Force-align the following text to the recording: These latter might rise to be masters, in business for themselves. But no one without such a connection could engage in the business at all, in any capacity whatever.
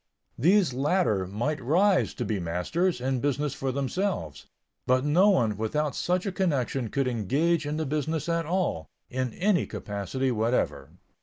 These 0.35 0.73
latter 0.73 1.27
might 1.27 1.61
rise 1.61 2.15
to 2.15 2.25
be 2.25 2.39
masters, 2.39 2.99
in 2.99 3.19
business 3.19 3.53
for 3.53 3.71
themselves. 3.71 4.47
But 4.87 5.05
no 5.05 5.29
one 5.29 5.57
without 5.57 5.95
such 5.95 6.25
a 6.25 6.31
connection 6.31 6.89
could 6.89 7.07
engage 7.07 7.67
in 7.67 7.77
the 7.77 7.85
business 7.85 8.27
at 8.27 8.47
all, 8.47 8.87
in 9.11 9.31
any 9.33 9.67
capacity 9.67 10.31
whatever. 10.31 10.89